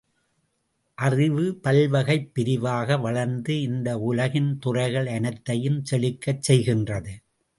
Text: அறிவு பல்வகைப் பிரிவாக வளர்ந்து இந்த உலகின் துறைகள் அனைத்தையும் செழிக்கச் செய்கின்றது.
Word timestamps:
அறிவு 0.97 1.43
பல்வகைப் 1.63 2.31
பிரிவாக 2.33 2.97
வளர்ந்து 2.97 3.61
இந்த 3.61 3.99
உலகின் 3.99 4.57
துறைகள் 4.59 5.07
அனைத்தையும் 5.07 5.79
செழிக்கச் 5.91 6.43
செய்கின்றது. 6.47 7.13